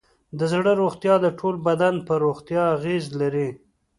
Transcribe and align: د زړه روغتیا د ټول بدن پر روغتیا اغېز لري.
د 0.37 0.39
زړه 0.51 0.71
روغتیا 0.81 1.15
د 1.21 1.27
ټول 1.39 1.55
بدن 1.67 1.95
پر 2.07 2.17
روغتیا 2.25 2.61
اغېز 2.75 3.05
لري. 3.21 3.49